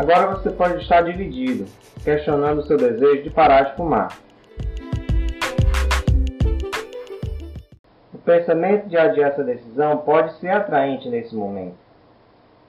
[0.00, 1.66] Agora você pode estar dividido,
[2.02, 4.16] questionando seu desejo de parar de fumar.
[8.14, 11.76] O pensamento de adiar essa decisão pode ser atraente nesse momento.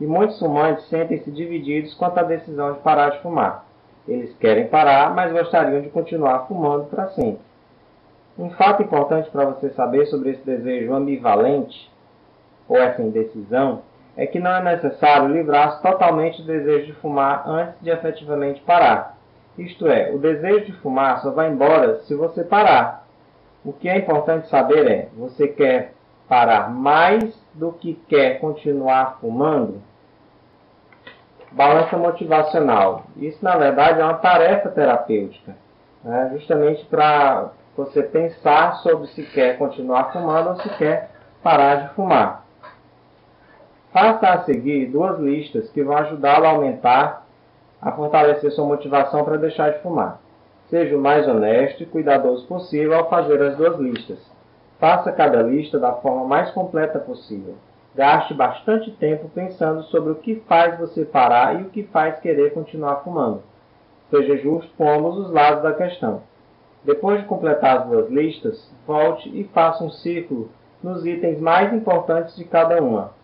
[0.00, 3.66] E muitos fumantes sentem-se divididos quanto à decisão de parar de fumar.
[4.06, 7.42] Eles querem parar, mas gostariam de continuar fumando para sempre.
[8.38, 11.90] Um fato importante para você saber sobre esse desejo ambivalente,
[12.68, 13.82] ou essa indecisão,
[14.16, 19.16] é que não é necessário livrar-se totalmente do desejo de fumar antes de efetivamente parar.
[19.58, 23.04] Isto é, o desejo de fumar só vai embora se você parar.
[23.64, 25.92] O que é importante saber é: você quer
[26.28, 29.82] parar mais do que quer continuar fumando?
[31.52, 33.04] Balança motivacional.
[33.16, 35.56] Isso, na verdade, é uma tarefa terapêutica,
[36.04, 36.30] né?
[36.34, 41.10] justamente para você pensar sobre se quer continuar fumando ou se quer
[41.42, 42.45] parar de fumar.
[43.98, 47.26] Faça a seguir duas listas que vão ajudá-lo a aumentar,
[47.80, 50.20] a fortalecer sua motivação para deixar de fumar.
[50.68, 54.18] Seja o mais honesto e cuidadoso possível ao fazer as duas listas.
[54.78, 57.54] Faça cada lista da forma mais completa possível.
[57.94, 62.52] Gaste bastante tempo pensando sobre o que faz você parar e o que faz querer
[62.52, 63.42] continuar fumando.
[64.10, 66.20] Seja justo com ambos os lados da questão.
[66.84, 70.50] Depois de completar as duas listas, volte e faça um círculo
[70.82, 73.16] nos itens mais importantes de cada uma.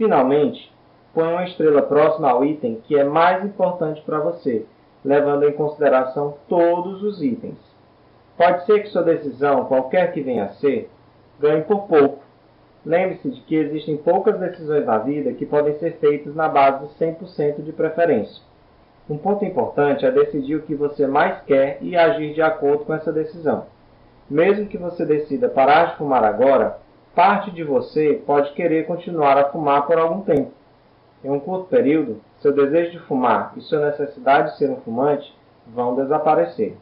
[0.00, 0.72] Finalmente,
[1.12, 4.64] ponha uma estrela próxima ao item que é mais importante para você,
[5.04, 7.58] levando em consideração todos os itens.
[8.34, 10.88] Pode ser que sua decisão, qualquer que venha a ser,
[11.38, 12.20] ganhe por pouco.
[12.82, 16.94] Lembre-se de que existem poucas decisões na vida que podem ser feitas na base de
[16.94, 18.42] 100% de preferência.
[19.06, 22.94] Um ponto importante é decidir o que você mais quer e agir de acordo com
[22.94, 23.66] essa decisão.
[24.30, 26.78] Mesmo que você decida parar de fumar agora,
[27.14, 30.52] parte de você pode querer continuar a fumar por algum tempo.
[31.22, 35.34] Em um curto período, seu desejo de fumar e sua necessidade de ser um fumante
[35.66, 36.76] vão desaparecer.